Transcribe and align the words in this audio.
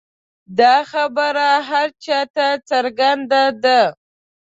دا 0.59 0.75
خبره 0.91 1.49
هر 1.69 1.87
چا 2.03 2.19
ته 2.35 2.47
څرګنده 2.69 3.43
ده. 3.63 3.79